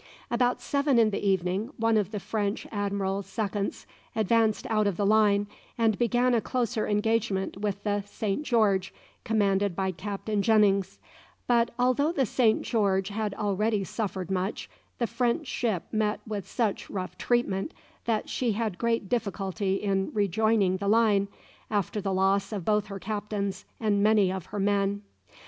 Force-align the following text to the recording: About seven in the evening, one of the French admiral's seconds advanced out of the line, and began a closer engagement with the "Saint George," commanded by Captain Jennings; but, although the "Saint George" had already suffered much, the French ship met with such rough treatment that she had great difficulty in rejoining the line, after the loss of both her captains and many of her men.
About 0.31 0.59
seven 0.61 0.97
in 0.97 1.11
the 1.11 1.23
evening, 1.23 1.69
one 1.77 1.95
of 1.95 2.09
the 2.09 2.19
French 2.19 2.65
admiral's 2.71 3.27
seconds 3.27 3.85
advanced 4.15 4.65
out 4.71 4.87
of 4.87 4.97
the 4.97 5.05
line, 5.05 5.45
and 5.77 5.99
began 5.99 6.33
a 6.33 6.41
closer 6.41 6.87
engagement 6.87 7.57
with 7.57 7.83
the 7.83 8.01
"Saint 8.07 8.41
George," 8.41 8.95
commanded 9.23 9.75
by 9.75 9.91
Captain 9.91 10.41
Jennings; 10.41 10.97
but, 11.45 11.69
although 11.77 12.11
the 12.11 12.25
"Saint 12.25 12.63
George" 12.63 13.09
had 13.09 13.35
already 13.35 13.83
suffered 13.83 14.31
much, 14.31 14.67
the 14.97 15.05
French 15.05 15.45
ship 15.45 15.83
met 15.91 16.19
with 16.25 16.49
such 16.49 16.89
rough 16.89 17.15
treatment 17.19 17.71
that 18.05 18.27
she 18.27 18.53
had 18.53 18.79
great 18.79 19.07
difficulty 19.07 19.75
in 19.75 20.09
rejoining 20.15 20.77
the 20.77 20.87
line, 20.87 21.27
after 21.69 22.01
the 22.01 22.11
loss 22.11 22.51
of 22.51 22.65
both 22.65 22.87
her 22.87 22.97
captains 22.97 23.65
and 23.79 24.01
many 24.01 24.31
of 24.31 24.47
her 24.47 24.59
men. 24.59 25.03